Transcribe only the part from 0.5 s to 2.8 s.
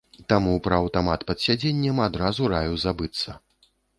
пра аўтамат пад сядзеннем адразу раю